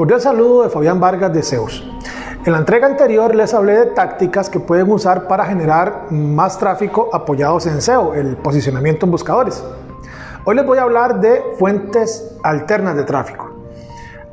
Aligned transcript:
Cordial 0.00 0.22
saludo 0.22 0.62
de 0.62 0.70
Fabián 0.70 0.98
Vargas 0.98 1.30
de 1.30 1.42
Zeus. 1.42 1.84
En 2.46 2.52
la 2.52 2.58
entrega 2.60 2.86
anterior 2.86 3.34
les 3.34 3.52
hablé 3.52 3.74
de 3.74 3.84
tácticas 3.84 4.48
que 4.48 4.58
pueden 4.58 4.90
usar 4.90 5.28
para 5.28 5.44
generar 5.44 6.06
más 6.10 6.58
tráfico 6.58 7.10
apoyados 7.12 7.66
en 7.66 7.82
SEO, 7.82 8.14
el 8.14 8.38
posicionamiento 8.38 9.04
en 9.04 9.12
buscadores. 9.12 9.62
Hoy 10.46 10.56
les 10.56 10.64
voy 10.64 10.78
a 10.78 10.84
hablar 10.84 11.20
de 11.20 11.42
fuentes 11.58 12.34
alternas 12.42 12.96
de 12.96 13.04
tráfico. 13.04 13.50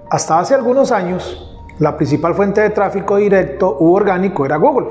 Hasta 0.10 0.40
hace 0.40 0.56
algunos 0.56 0.94
años, 0.94 1.54
la 1.80 1.98
principal 1.98 2.34
fuente 2.34 2.62
de 2.62 2.70
tráfico 2.70 3.18
directo 3.18 3.76
u 3.78 3.94
orgánico 3.94 4.46
era 4.46 4.56
Google. 4.56 4.88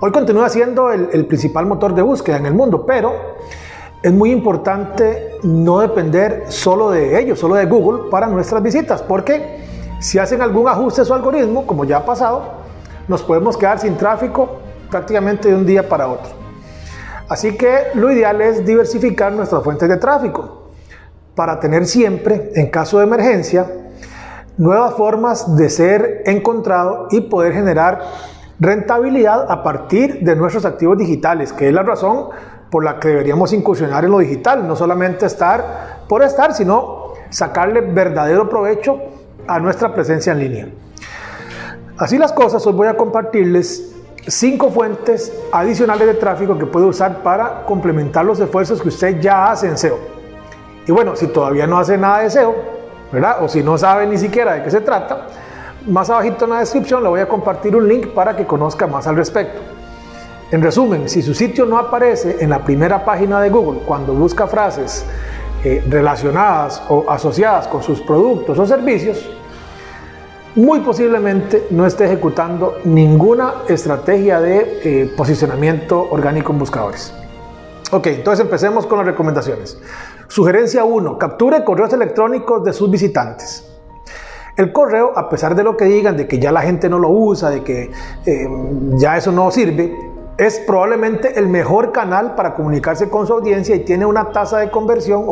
Hoy 0.00 0.12
continúa 0.12 0.48
siendo 0.48 0.90
el, 0.92 1.10
el 1.12 1.26
principal 1.26 1.66
motor 1.66 1.94
de 1.94 2.00
búsqueda 2.00 2.38
en 2.38 2.46
el 2.46 2.54
mundo, 2.54 2.86
pero 2.86 3.12
es 4.02 4.12
muy 4.14 4.30
importante 4.30 5.36
no 5.42 5.80
depender 5.80 6.46
solo 6.48 6.90
de 6.90 7.20
ellos, 7.20 7.38
solo 7.38 7.56
de 7.56 7.66
Google 7.66 8.08
para 8.10 8.28
nuestras 8.28 8.62
visitas, 8.62 9.02
porque 9.02 9.68
si 10.00 10.18
hacen 10.18 10.40
algún 10.40 10.66
ajuste 10.66 11.02
a 11.02 11.04
su 11.04 11.14
algoritmo, 11.14 11.66
como 11.66 11.84
ya 11.84 11.98
ha 11.98 12.04
pasado, 12.04 12.42
nos 13.06 13.22
podemos 13.22 13.56
quedar 13.56 13.78
sin 13.78 13.96
tráfico 13.96 14.58
prácticamente 14.90 15.48
de 15.48 15.54
un 15.54 15.66
día 15.66 15.88
para 15.88 16.08
otro. 16.08 16.30
Así 17.28 17.56
que 17.56 17.88
lo 17.94 18.10
ideal 18.10 18.40
es 18.40 18.64
diversificar 18.64 19.32
nuestras 19.32 19.62
fuentes 19.62 19.88
de 19.88 19.98
tráfico 19.98 20.70
para 21.34 21.60
tener 21.60 21.86
siempre, 21.86 22.50
en 22.54 22.70
caso 22.70 22.98
de 22.98 23.04
emergencia, 23.04 23.70
nuevas 24.56 24.94
formas 24.94 25.54
de 25.56 25.68
ser 25.68 26.22
encontrado 26.24 27.06
y 27.10 27.20
poder 27.20 27.52
generar 27.52 28.00
rentabilidad 28.58 29.50
a 29.50 29.62
partir 29.62 30.20
de 30.24 30.34
nuestros 30.34 30.64
activos 30.64 30.98
digitales, 30.98 31.52
que 31.52 31.68
es 31.68 31.74
la 31.74 31.82
razón 31.82 32.30
por 32.70 32.84
la 32.84 32.98
que 32.98 33.08
deberíamos 33.08 33.52
incursionar 33.52 34.04
en 34.04 34.12
lo 34.12 34.18
digital, 34.18 34.66
no 34.66 34.76
solamente 34.76 35.26
estar 35.26 36.04
por 36.08 36.22
estar, 36.22 36.54
sino 36.54 37.12
sacarle 37.30 37.80
verdadero 37.80 38.48
provecho 38.48 38.98
a 39.50 39.58
nuestra 39.58 39.92
presencia 39.92 40.32
en 40.32 40.38
línea. 40.38 40.68
Así 41.98 42.16
las 42.16 42.32
cosas, 42.32 42.64
hoy 42.66 42.72
voy 42.72 42.86
a 42.86 42.96
compartirles 42.96 43.92
cinco 44.26 44.70
fuentes 44.70 45.32
adicionales 45.50 46.06
de 46.06 46.14
tráfico 46.14 46.56
que 46.56 46.66
puede 46.66 46.86
usar 46.86 47.22
para 47.22 47.64
complementar 47.64 48.24
los 48.24 48.38
esfuerzos 48.38 48.80
que 48.80 48.88
usted 48.88 49.20
ya 49.20 49.50
hace 49.50 49.66
en 49.66 49.76
SEO. 49.76 49.98
Y 50.86 50.92
bueno, 50.92 51.16
si 51.16 51.26
todavía 51.26 51.66
no 51.66 51.78
hace 51.78 51.98
nada 51.98 52.20
de 52.20 52.30
SEO, 52.30 52.54
¿verdad? 53.10 53.42
O 53.42 53.48
si 53.48 53.62
no 53.62 53.76
sabe 53.76 54.06
ni 54.06 54.18
siquiera 54.18 54.54
de 54.54 54.62
qué 54.62 54.70
se 54.70 54.80
trata, 54.82 55.26
más 55.86 56.08
abajito 56.10 56.44
en 56.44 56.50
la 56.52 56.60
descripción 56.60 57.02
le 57.02 57.08
voy 57.08 57.20
a 57.20 57.28
compartir 57.28 57.74
un 57.74 57.88
link 57.88 58.08
para 58.08 58.36
que 58.36 58.46
conozca 58.46 58.86
más 58.86 59.08
al 59.08 59.16
respecto. 59.16 59.60
En 60.52 60.62
resumen, 60.62 61.08
si 61.08 61.22
su 61.22 61.34
sitio 61.34 61.66
no 61.66 61.76
aparece 61.76 62.36
en 62.40 62.50
la 62.50 62.64
primera 62.64 63.04
página 63.04 63.40
de 63.40 63.50
Google 63.50 63.80
cuando 63.84 64.12
busca 64.14 64.46
frases 64.46 65.04
eh, 65.64 65.84
relacionadas 65.88 66.82
o 66.88 67.04
asociadas 67.10 67.66
con 67.66 67.82
sus 67.82 68.00
productos 68.00 68.58
o 68.58 68.66
servicios, 68.66 69.28
muy 70.56 70.80
posiblemente 70.80 71.66
no 71.70 71.86
esté 71.86 72.06
ejecutando 72.06 72.78
ninguna 72.84 73.54
estrategia 73.68 74.40
de 74.40 74.80
eh, 74.84 75.12
posicionamiento 75.16 76.08
orgánico 76.10 76.52
en 76.52 76.58
buscadores. 76.58 77.14
Ok, 77.92 78.06
entonces 78.08 78.44
empecemos 78.44 78.86
con 78.86 78.98
las 78.98 79.06
recomendaciones. 79.06 79.80
Sugerencia 80.28 80.84
1. 80.84 81.18
Capture 81.18 81.64
correos 81.64 81.92
electrónicos 81.92 82.64
de 82.64 82.72
sus 82.72 82.90
visitantes. 82.90 83.66
El 84.56 84.72
correo, 84.72 85.12
a 85.16 85.28
pesar 85.28 85.54
de 85.54 85.64
lo 85.64 85.76
que 85.76 85.86
digan, 85.86 86.16
de 86.16 86.26
que 86.26 86.38
ya 86.38 86.52
la 86.52 86.62
gente 86.62 86.88
no 86.88 86.98
lo 86.98 87.08
usa, 87.08 87.50
de 87.50 87.62
que 87.62 87.90
eh, 88.26 88.48
ya 88.96 89.16
eso 89.16 89.32
no 89.32 89.50
sirve, 89.50 89.96
es 90.36 90.58
probablemente 90.60 91.38
el 91.38 91.48
mejor 91.48 91.92
canal 91.92 92.34
para 92.34 92.54
comunicarse 92.54 93.08
con 93.08 93.26
su 93.26 93.34
audiencia 93.34 93.74
y 93.74 93.80
tiene 93.80 94.06
una 94.06 94.30
tasa 94.30 94.58
de 94.58 94.70
conversión 94.70 95.24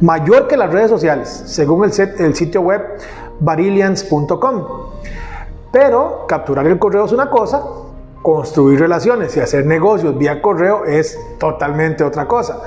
mayor 0.00 0.46
que 0.46 0.56
las 0.56 0.72
redes 0.72 0.90
sociales, 0.90 1.44
según 1.46 1.84
el 1.84 2.34
sitio 2.34 2.60
web 2.60 2.82
barillians.com. 3.40 4.64
Pero 5.72 6.26
capturar 6.28 6.66
el 6.66 6.78
correo 6.78 7.04
es 7.04 7.12
una 7.12 7.30
cosa, 7.30 7.62
construir 8.22 8.78
relaciones 8.80 9.36
y 9.36 9.40
hacer 9.40 9.66
negocios 9.66 10.16
vía 10.16 10.40
correo 10.40 10.84
es 10.84 11.18
totalmente 11.38 12.04
otra 12.04 12.26
cosa. 12.26 12.60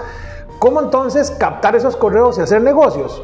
¿Cómo 0.59 0.81
entonces 0.81 1.31
captar 1.31 1.75
esos 1.75 1.95
correos 1.95 2.37
y 2.37 2.41
hacer 2.41 2.61
negocios? 2.61 3.23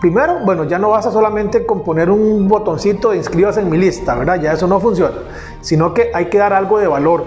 Primero, 0.00 0.40
bueno, 0.44 0.64
ya 0.64 0.78
no 0.78 0.90
basta 0.90 1.10
solamente 1.10 1.64
con 1.64 1.82
poner 1.82 2.10
un 2.10 2.46
botoncito 2.46 3.10
de 3.10 3.16
inscríbase 3.16 3.60
en 3.60 3.70
mi 3.70 3.78
lista, 3.78 4.14
¿verdad? 4.14 4.40
Ya 4.40 4.52
eso 4.52 4.66
no 4.66 4.78
funciona, 4.78 5.16
sino 5.60 5.94
que 5.94 6.10
hay 6.12 6.26
que 6.26 6.38
dar 6.38 6.52
algo 6.52 6.78
de 6.78 6.86
valor, 6.86 7.24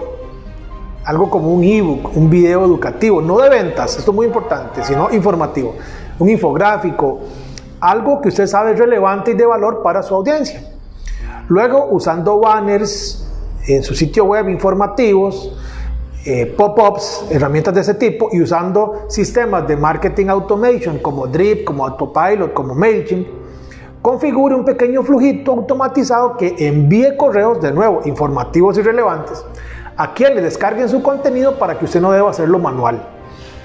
algo 1.04 1.28
como 1.28 1.52
un 1.52 1.64
ebook, 1.64 2.16
un 2.16 2.30
video 2.30 2.64
educativo, 2.64 3.20
no 3.20 3.38
de 3.38 3.48
ventas, 3.48 3.96
esto 3.98 4.12
es 4.12 4.14
muy 4.14 4.26
importante, 4.26 4.84
sino 4.84 5.10
informativo, 5.10 5.74
un 6.18 6.28
infográfico, 6.28 7.20
algo 7.80 8.20
que 8.20 8.28
usted 8.28 8.46
sabe 8.46 8.72
es 8.72 8.78
relevante 8.78 9.32
y 9.32 9.34
de 9.34 9.46
valor 9.46 9.82
para 9.82 10.02
su 10.02 10.14
audiencia. 10.14 10.62
Luego, 11.48 11.86
usando 11.90 12.38
banners 12.40 13.26
en 13.66 13.82
su 13.82 13.94
sitio 13.94 14.24
web 14.24 14.48
informativos, 14.48 15.52
eh, 16.24 16.46
pop-ups, 16.46 17.26
herramientas 17.30 17.74
de 17.74 17.80
ese 17.80 17.94
tipo 17.94 18.28
y 18.32 18.42
usando 18.42 19.04
sistemas 19.08 19.66
de 19.66 19.76
marketing 19.76 20.26
automation 20.26 20.98
como 20.98 21.26
Drip, 21.26 21.64
como 21.64 21.86
Autopilot, 21.86 22.52
como 22.52 22.74
MailChimp, 22.74 23.26
configure 24.02 24.54
un 24.54 24.64
pequeño 24.64 25.02
flujito 25.02 25.52
automatizado 25.52 26.36
que 26.36 26.54
envíe 26.58 27.16
correos, 27.16 27.60
de 27.60 27.72
nuevo, 27.72 28.02
informativos 28.04 28.76
y 28.78 28.82
relevantes, 28.82 29.44
a 29.96 30.12
quien 30.12 30.34
le 30.34 30.42
descarguen 30.42 30.88
su 30.88 31.02
contenido 31.02 31.58
para 31.58 31.78
que 31.78 31.84
usted 31.84 32.00
no 32.00 32.10
deba 32.12 32.30
hacerlo 32.30 32.58
manual. 32.58 33.02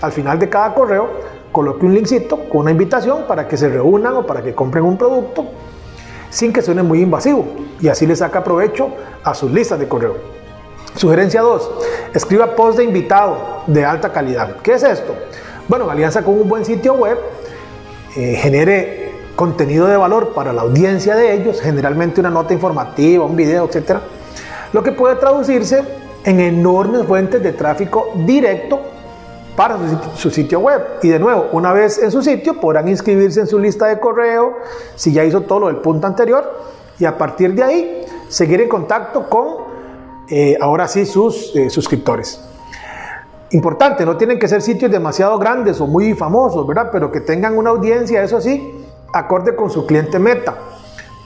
Al 0.02 0.12
final 0.12 0.40
de 0.40 0.50
cada 0.50 0.73
correo, 0.73 1.09
coloque 1.53 1.86
un 1.86 1.94
linkcito 1.94 2.50
con 2.50 2.62
una 2.62 2.72
invitación 2.72 3.25
para 3.28 3.47
que 3.47 3.56
se 3.56 3.69
reúnan 3.69 4.18
o 4.18 4.25
para 4.25 4.41
que 4.41 4.53
compren 4.53 4.84
un 4.84 4.97
producto 4.97 5.46
sin 6.30 6.52
que 6.52 6.64
suene 6.64 6.81
muy 6.84 7.00
invasivo 7.02 7.46
y 7.80 7.88
así 7.88 8.08
le 8.08 8.16
saca 8.16 8.44
provecho 8.44 8.90
a 9.24 9.34
sus 9.36 9.52
listas 9.52 9.80
de 9.80 9.88
correo. 9.88 10.16
Sugerencia 10.96 11.41
2. 11.41 11.72
Escriba 12.14 12.56
post 12.56 12.80
de 12.80 12.84
invitado 12.84 13.64
de 13.68 13.86
alta 13.86 14.12
calidad. 14.12 14.58
¿Qué 14.64 14.74
es 14.74 14.84
esto? 14.84 15.16
Bueno, 15.68 15.86
en 15.86 15.91
alianza 15.91 16.24
con 16.24 16.34
un 16.34 16.50
buen 16.50 16.66
sitio 16.66 16.96
web, 16.96 17.18
eh, 18.18 18.35
genere 18.35 19.12
contenido 19.35 19.88
de 19.88 19.96
valor 19.96 20.34
para 20.34 20.53
la 20.53 20.62
audiencia 20.62 21.16
de 21.16 21.34
ellos, 21.34 21.62
generalmente 21.62 22.20
una 22.20 22.30
nota 22.30 22.53
informativa, 22.53 23.25
un 23.25 23.35
video, 23.35 23.70
etc. 23.72 24.00
Lo 24.72 24.84
que 24.84 24.91
puede 24.91 25.16
traducirse 25.16 25.84
en 26.24 26.40
enormes 26.40 27.06
fuentes 27.06 27.44
de 27.44 27.53
tráfico 27.53 28.12
directo 28.25 28.93
para 29.56 29.78
su, 30.16 30.30
sitio 30.30 30.59
web. 30.59 30.81
Y 31.02 31.09
de 31.09 31.19
nuevo, 31.19 31.50
una 31.52 31.74
vez 31.74 32.02
en 32.02 32.12
su 32.12 32.22
sitio 32.22 32.59
podrán 32.59 32.88
inscribirse 32.88 33.41
en 33.41 33.47
su 33.47 33.59
lista 33.59 33.88
de 33.88 34.00
correo 34.00 34.58
si 34.96 35.14
ya 35.14 35.24
hizo 35.24 35.41
todo 35.41 35.62
lo 35.62 35.68
del 35.68 35.78
punto 35.78 36.08
anterior 36.08 36.52
y 37.00 37.06
a 37.06 37.18
partir 37.18 37.53
de 37.53 37.64
ahí 37.64 38.06
seguir 38.30 38.62
en 38.62 38.69
contacto 38.69 39.30
con 39.30 39.47
eh, 40.30 40.58
ahora 40.59 40.88
sí 40.88 41.06
sus 41.06 41.56
eh, 41.56 41.69
suscriptores. 41.69 42.41
Importante, 43.52 44.03
no 44.06 44.18
tienen 44.18 44.40
que 44.40 44.47
ser 44.47 44.64
sitios 44.64 44.90
demasiado 44.90 45.38
grandes 45.38 45.79
o 45.79 45.85
muy 45.85 46.16
famosos, 46.16 46.66
¿verdad? 46.66 46.90
Pero 46.91 47.11
que 47.11 47.22
tengan 47.22 47.55
una 47.55 47.70
audiencia, 47.70 48.23
eso 48.23 48.41
sí, 48.41 48.84
acorde 49.14 49.55
con 49.55 49.70
su 49.70 49.85
cliente 49.85 50.17
meta. 50.17 50.55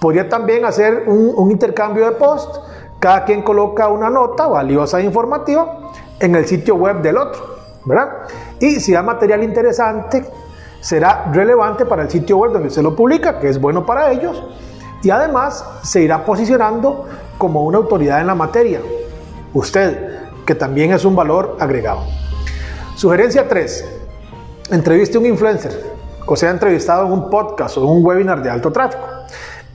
Podría 0.02 0.28
también 0.28 0.66
hacer 0.66 1.06
un, 1.08 1.32
un 1.36 1.52
intercambio 1.52 2.06
de 2.06 2.12
post. 2.12 2.58
Cada 3.00 3.24
quien 3.24 3.44
coloca 3.44 3.88
una 3.88 4.10
nota 4.10 4.48
valiosa 4.48 5.00
e 5.00 5.04
informativa 5.04 5.92
en 6.20 6.36
el 6.36 6.46
sitio 6.46 6.76
web 6.76 7.02
del 7.02 7.18
otro. 7.18 7.57
¿Verdad? 7.88 8.10
Y 8.60 8.80
si 8.80 8.92
da 8.92 9.02
material 9.02 9.44
interesante, 9.44 10.26
será 10.82 11.32
relevante 11.32 11.86
para 11.86 12.04
el 12.04 12.10
sitio 12.10 12.38
web 12.38 12.52
donde 12.52 12.70
se 12.70 12.84
lo 12.84 12.96
publica, 12.96 13.40
que 13.40 13.50
es 13.50 13.60
bueno 13.60 13.86
para 13.86 14.12
ellos, 14.12 14.44
y 15.02 15.10
además 15.10 15.66
se 15.84 16.02
irá 16.02 16.26
posicionando 16.26 17.08
como 17.38 17.64
una 17.64 17.78
autoridad 17.78 18.20
en 18.20 18.28
la 18.28 18.36
materia. 18.36 18.82
Usted, 19.54 20.20
que 20.46 20.56
también 20.56 20.92
es 20.92 21.06
un 21.06 21.16
valor 21.16 21.58
agregado. 21.60 22.02
Sugerencia 22.96 23.48
3. 23.48 23.86
Entreviste 24.72 25.18
a 25.18 25.22
un 25.22 25.28
influencer, 25.28 25.96
o 26.26 26.36
sea, 26.36 26.52
entrevistado 26.52 27.06
en 27.06 27.14
un 27.14 27.30
podcast 27.30 27.78
o 27.78 27.84
en 27.84 27.90
un 27.90 28.06
webinar 28.06 28.44
de 28.44 28.50
alto 28.50 28.72
tráfico. 28.72 29.06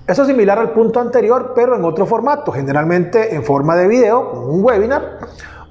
Eso 0.07 0.23
es 0.23 0.29
similar 0.29 0.59
al 0.59 0.73
punto 0.73 1.01
anterior, 1.01 1.53
pero 1.55 1.77
en 1.77 1.85
otro 1.85 2.05
formato, 2.05 2.53
generalmente 2.53 3.35
en 3.35 3.45
forma 3.45 3.77
de 3.77 3.87
video, 3.87 4.33
un 4.33 4.63
webinar, 4.63 5.19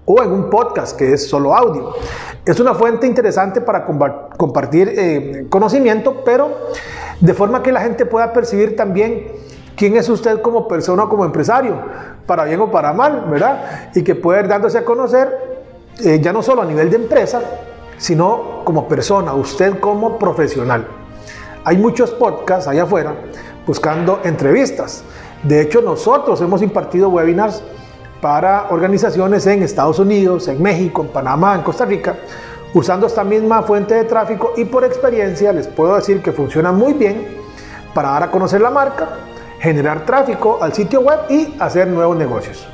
o 0.06 0.22
en 0.24 0.32
un 0.32 0.50
podcast 0.50 0.98
que 0.98 1.14
es 1.14 1.30
solo 1.30 1.56
audio. 1.56 1.94
Es 2.46 2.60
una 2.60 2.74
fuente 2.74 3.06
interesante 3.06 3.62
para 3.62 3.86
compartir 3.86 4.94
eh, 4.98 5.46
conocimiento, 5.50 6.24
pero 6.26 6.50
de 7.20 7.34
forma 7.34 7.62
que 7.62 7.72
la 7.72 7.82
gente 7.82 8.06
pueda 8.06 8.34
percibir 8.34 8.76
también 8.76 9.28
quién 9.76 9.96
es 9.96 10.10
usted 10.10 10.42
como 10.42 10.68
persona 10.68 11.04
o 11.04 11.10
como 11.10 11.24
empresario, 11.24 11.76
para 12.26 12.46
bien 12.46 12.60
o 12.62 12.72
para 12.72 12.94
mal, 12.94 13.26
¿verdad? 13.30 13.90
Y 13.94 14.04
que 14.04 14.16
pueda 14.16 14.42
ir 14.42 14.48
dándose 14.48 14.78
a 14.78 14.86
conocer 14.86 15.52
eh, 16.04 16.20
ya 16.22 16.34
no 16.34 16.42
solo 16.42 16.64
a 16.64 16.66
nivel 16.66 16.90
de 16.90 16.96
empresa, 16.96 17.42
sino 17.98 18.64
como 18.64 18.88
persona, 18.88 19.34
usted 19.34 19.80
como 19.80 20.18
profesional. 20.18 20.88
Hay 21.64 21.78
muchos 21.78 22.10
podcasts 22.12 22.68
allá 22.68 22.84
afuera 22.84 23.14
buscando 23.68 24.20
entrevistas. 24.24 25.04
De 25.44 25.62
hecho, 25.62 25.82
nosotros 25.82 26.42
hemos 26.42 26.64
impartido 26.64 27.10
webinars 27.10 27.62
para 28.22 28.68
organizaciones 28.70 29.46
en 29.48 29.64
Estados 29.64 30.00
Unidos, 30.00 30.48
en 30.48 30.62
México, 30.62 31.02
en 31.02 31.08
Panamá, 31.10 31.56
en 31.56 31.62
Costa 31.62 31.86
Rica, 31.86 32.16
usando 32.74 33.08
esta 33.08 33.24
misma 33.24 33.64
fuente 33.64 33.96
de 33.96 34.04
tráfico 34.06 34.54
y 34.56 34.66
por 34.66 34.86
experiencia 34.86 35.52
les 35.52 35.68
puedo 35.68 35.96
decir 35.96 36.22
que 36.22 36.32
funciona 36.32 36.72
muy 36.72 36.94
bien 36.94 37.28
para 37.94 38.12
dar 38.12 38.24
a 38.24 38.32
conocer 38.32 38.62
la 38.62 38.70
marca, 38.70 39.10
generar 39.60 40.06
tráfico 40.06 40.60
al 40.62 40.74
sitio 40.74 41.02
web 41.02 41.20
y 41.30 41.56
hacer 41.60 41.88
nuevos 41.88 42.16
negocios. 42.16 42.66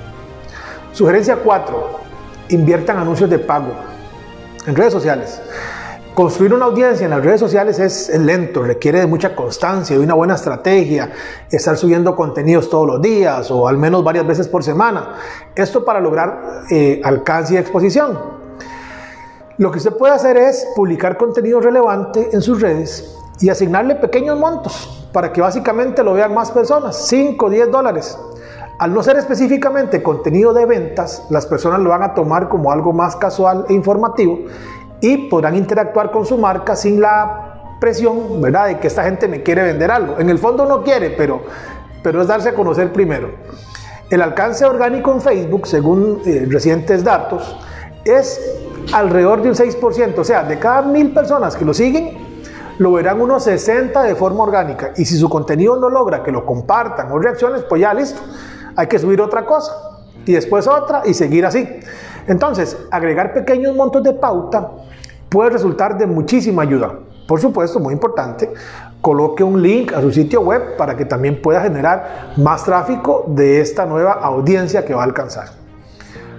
Sugerencia 0.91 1.37
4. 1.37 1.99
Inviertan 2.49 2.97
anuncios 2.97 3.29
de 3.29 3.39
pago 3.39 3.71
en 4.65 4.75
redes 4.75 4.93
sociales. 4.93 5.41
Construir 6.17 6.51
una 6.51 6.65
audiencia 6.65 7.05
en 7.05 7.11
las 7.11 7.23
redes 7.23 7.39
sociales 7.39 7.77
es 7.77 8.09
lento, 8.17 8.63
requiere 8.63 9.01
de 9.01 9.05
mucha 9.05 9.35
constancia, 9.35 9.95
y 9.95 9.99
una 9.99 10.15
buena 10.15 10.33
estrategia, 10.33 11.11
estar 11.51 11.77
subiendo 11.77 12.15
contenidos 12.15 12.71
todos 12.71 12.87
los 12.87 13.01
días 13.03 13.51
o 13.51 13.67
al 13.67 13.77
menos 13.77 14.03
varias 14.03 14.25
veces 14.25 14.47
por 14.47 14.63
semana. 14.63 15.13
Esto 15.53 15.85
para 15.85 15.99
lograr 15.99 16.63
eh, 16.71 16.99
alcance 17.03 17.53
y 17.53 17.57
exposición. 17.57 18.19
Lo 19.59 19.69
que 19.69 19.77
usted 19.77 19.95
puede 19.95 20.15
hacer 20.15 20.37
es 20.37 20.67
publicar 20.75 21.17
contenido 21.17 21.59
relevante 21.59 22.29
en 22.33 22.41
sus 22.41 22.61
redes 22.61 23.15
y 23.39 23.49
asignarle 23.49 23.93
pequeños 23.93 24.39
montos 24.39 25.07
para 25.13 25.31
que 25.31 25.41
básicamente 25.41 26.03
lo 26.03 26.13
vean 26.13 26.33
más 26.33 26.49
personas, 26.49 27.09
5 27.09 27.45
o 27.45 27.49
10 27.51 27.69
dólares. 27.69 28.17
Al 28.79 28.91
no 28.91 29.03
ser 29.03 29.17
específicamente 29.17 30.01
contenido 30.01 30.51
de 30.51 30.65
ventas, 30.65 31.27
las 31.29 31.45
personas 31.45 31.79
lo 31.79 31.91
van 31.91 32.01
a 32.01 32.15
tomar 32.15 32.49
como 32.49 32.71
algo 32.71 32.91
más 32.91 33.15
casual 33.15 33.65
e 33.69 33.73
informativo 33.73 34.39
y 35.01 35.29
podrán 35.29 35.55
interactuar 35.55 36.11
con 36.11 36.25
su 36.25 36.37
marca 36.37 36.75
sin 36.75 37.01
la 37.01 37.75
presión, 37.79 38.41
¿verdad?, 38.41 38.67
de 38.67 38.79
que 38.79 38.87
esta 38.87 39.03
gente 39.03 39.27
me 39.27 39.43
quiere 39.43 39.63
vender 39.63 39.91
algo. 39.91 40.19
En 40.19 40.29
el 40.29 40.39
fondo 40.39 40.65
no 40.65 40.83
quiere, 40.83 41.11
pero, 41.11 41.41
pero 42.03 42.21
es 42.21 42.27
darse 42.27 42.49
a 42.49 42.53
conocer 42.53 42.91
primero. 42.91 43.29
El 44.09 44.21
alcance 44.21 44.65
orgánico 44.65 45.11
en 45.11 45.21
Facebook, 45.21 45.67
según 45.67 46.21
eh, 46.25 46.47
recientes 46.49 47.03
datos, 47.03 47.57
es 48.05 48.39
alrededor 48.93 49.41
de 49.41 49.49
un 49.49 49.55
6%, 49.55 50.17
o 50.17 50.23
sea, 50.23 50.43
de 50.43 50.57
cada 50.57 50.81
mil 50.81 51.13
personas 51.13 51.55
que 51.55 51.65
lo 51.65 51.73
siguen, 51.73 52.17
lo 52.77 52.93
verán 52.93 53.19
unos 53.19 53.43
60 53.43 54.03
de 54.03 54.15
forma 54.15 54.43
orgánica. 54.43 54.91
Y 54.97 55.05
si 55.05 55.17
su 55.17 55.29
contenido 55.29 55.75
no 55.77 55.89
logra 55.89 56.23
que 56.23 56.31
lo 56.31 56.45
compartan 56.45 57.11
o 57.11 57.19
reacciones, 57.19 57.63
pues 57.63 57.81
ya 57.81 57.93
listo, 57.93 58.21
hay 58.75 58.87
que 58.87 58.99
subir 58.99 59.19
otra 59.21 59.45
cosa 59.45 59.73
y 60.25 60.33
después 60.33 60.67
otra 60.67 61.01
y 61.05 61.13
seguir 61.13 61.45
así. 61.45 61.67
Entonces, 62.27 62.77
agregar 62.91 63.33
pequeños 63.33 63.75
montos 63.75 64.03
de 64.03 64.13
pauta 64.13 64.71
puede 65.29 65.49
resultar 65.51 65.97
de 65.97 66.05
muchísima 66.05 66.63
ayuda. 66.63 66.99
Por 67.27 67.41
supuesto, 67.41 67.79
muy 67.79 67.93
importante, 67.93 68.53
coloque 69.01 69.43
un 69.43 69.61
link 69.61 69.93
a 69.93 70.01
su 70.01 70.11
sitio 70.11 70.41
web 70.41 70.77
para 70.77 70.95
que 70.95 71.05
también 71.05 71.41
pueda 71.41 71.61
generar 71.61 72.33
más 72.37 72.63
tráfico 72.63 73.25
de 73.27 73.61
esta 73.61 73.85
nueva 73.85 74.13
audiencia 74.13 74.85
que 74.85 74.93
va 74.93 75.01
a 75.01 75.05
alcanzar. 75.05 75.49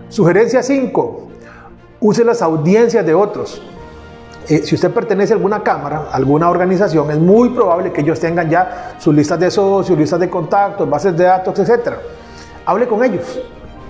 Sugerencia 0.09 0.63
5. 0.63 1.29
Use 2.01 2.25
las 2.25 2.41
audiencias 2.41 3.05
de 3.05 3.15
otros. 3.15 3.63
Eh, 4.49 4.63
si 4.65 4.75
usted 4.75 4.91
pertenece 4.91 5.35
a 5.35 5.37
alguna 5.37 5.63
cámara, 5.63 6.09
alguna 6.11 6.49
organización, 6.49 7.11
es 7.11 7.19
muy 7.19 7.51
probable 7.51 7.93
que 7.93 8.01
ellos 8.01 8.19
tengan 8.19 8.49
ya 8.49 8.95
sus 8.99 9.15
listas 9.15 9.39
de 9.39 9.51
socios, 9.51 9.99
listas 9.99 10.21
de 10.21 10.31
contactos, 10.31 10.89
bases 10.89 11.15
de 11.17 11.25
datos, 11.25 11.59
etc. 11.59 11.97
Hable 12.65 12.89
con 12.89 13.05
ellos 13.05 13.39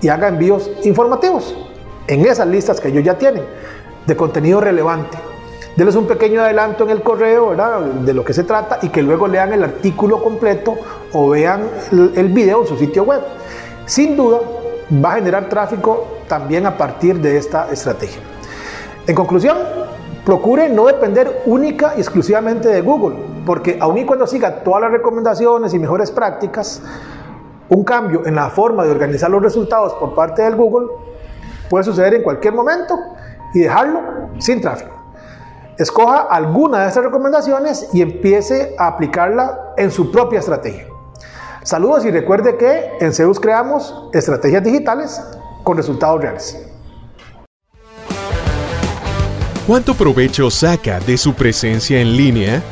y 0.01 0.09
haga 0.09 0.29
envíos 0.29 0.69
informativos 0.83 1.55
en 2.09 2.25
esas 2.27 2.49
listas 2.49 2.81
que 2.81 2.89
ellos 2.89 3.05
ya 3.05 3.17
tienen 3.17 3.45
de 4.07 4.17
contenido 4.17 4.61
relevante. 4.61 5.17
Denles 5.77 5.95
un 5.95 6.09
pequeño 6.09 6.41
adelanto 6.41 6.83
en 6.83 6.91
el 6.91 7.03
correo 7.03 7.55
de 8.03 8.13
lo 8.13 8.25
que 8.25 8.33
se 8.33 8.43
trata 8.43 8.81
y 8.83 8.89
que 8.89 9.03
luego 9.03 9.29
lean 9.29 9.53
el 9.53 9.63
artículo 9.63 10.21
completo 10.21 10.75
o 11.13 11.29
vean 11.29 11.69
el, 11.93 12.29
video 12.31 12.63
en 12.63 12.67
su 12.67 12.77
sitio 12.77 13.05
web. 13.05 13.21
Sin 13.87 14.17
duda, 14.17 14.41
va 15.05 15.13
a 15.13 15.15
generar 15.17 15.49
tráfico 15.49 16.19
también 16.27 16.67
a 16.67 16.77
partir 16.77 17.21
de 17.21 17.37
esta 17.37 17.71
estrategia. 17.71 18.21
En 19.07 19.15
conclusión, 19.15 19.57
procure 20.25 20.69
no 20.69 20.87
depender 20.87 21.43
única 21.47 21.93
y 21.97 22.01
exclusivamente 22.01 22.69
de 22.69 22.81
Google, 22.81 23.17
porque 23.47 23.79
aun 23.81 23.99
y 23.99 24.05
cuando 24.05 24.27
siga 24.27 24.65
todas 24.65 24.83
las 24.83 24.91
recomendaciones 24.91 25.73
y 25.75 25.79
mejores 25.79 26.11
prácticas, 26.11 26.83
un 27.69 27.85
cambio 27.85 28.27
en 28.27 28.35
la 28.35 28.51
forma 28.51 28.85
de 28.85 28.91
organizar 28.91 29.31
los 29.31 29.43
resultados 29.43 29.93
por 29.95 30.15
parte 30.15 30.43
del 30.43 30.57
Google 30.57 30.89
puede 31.69 31.85
suceder 31.85 32.15
en 32.15 32.23
cualquier 32.23 32.55
momento 32.55 32.99
y 33.55 33.61
dejarlo 33.61 34.31
sin 34.39 34.61
tráfico. 34.61 34.95
Escoja 35.79 36.27
alguna 36.29 36.83
de 36.83 36.89
estas 36.89 37.05
recomendaciones 37.05 37.89
y 37.93 38.03
empiece 38.03 38.75
a 38.79 38.89
aplicarla 38.89 39.75
en 39.77 39.91
su 39.91 40.11
propia 40.11 40.41
estrategia. 40.41 40.87
Saludos 41.63 42.05
y 42.05 42.11
recuerde 42.11 42.57
que 42.57 42.97
en 43.01 43.13
Zeus 43.13 43.39
creamos 43.39 44.09
estrategias 44.13 44.65
digitales 44.65 45.21
con 45.63 45.77
resultados 45.77 46.21
reales. 46.21 46.69
¿Cuánto 49.67 49.95
provecho 49.95 50.51
saca 50.51 50.99
de 50.99 51.19
su 51.19 51.35
presencia 51.35 52.01
en 52.01 52.17
línea? 52.17 52.63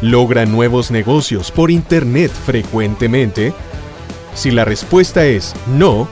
¿Logra 0.00 0.46
nuevos 0.46 0.90
negocios 0.90 1.50
por 1.50 1.70
Internet 1.70 2.30
frecuentemente? 2.30 3.52
Si 4.34 4.52
la 4.52 4.64
respuesta 4.64 5.24
es 5.24 5.52
no, 5.66 6.06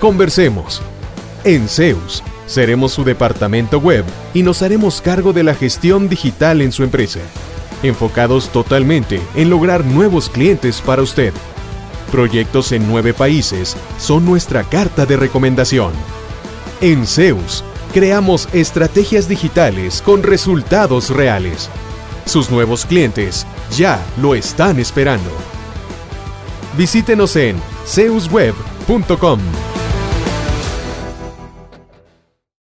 conversemos. 0.00 0.80
En 1.46 1.68
Zeus, 1.68 2.24
seremos 2.48 2.90
su 2.90 3.04
departamento 3.04 3.78
web 3.78 4.04
y 4.34 4.42
nos 4.42 4.62
haremos 4.62 5.00
cargo 5.00 5.32
de 5.32 5.44
la 5.44 5.54
gestión 5.54 6.08
digital 6.08 6.60
en 6.60 6.72
su 6.72 6.82
empresa, 6.82 7.20
enfocados 7.84 8.48
totalmente 8.48 9.20
en 9.36 9.48
lograr 9.48 9.84
nuevos 9.84 10.28
clientes 10.28 10.80
para 10.80 11.02
usted. 11.02 11.32
Proyectos 12.10 12.72
en 12.72 12.88
nueve 12.88 13.14
países 13.14 13.76
son 13.96 14.24
nuestra 14.24 14.64
carta 14.64 15.06
de 15.06 15.16
recomendación. 15.16 15.92
En 16.80 17.06
Zeus, 17.06 17.62
creamos 17.94 18.48
estrategias 18.52 19.28
digitales 19.28 20.02
con 20.02 20.24
resultados 20.24 21.10
reales. 21.10 21.70
Sus 22.24 22.50
nuevos 22.50 22.84
clientes 22.84 23.46
ya 23.70 24.04
lo 24.20 24.34
están 24.34 24.80
esperando. 24.80 25.30
Visítenos 26.76 27.36
en 27.36 27.54
zeusweb.com. 27.86 29.38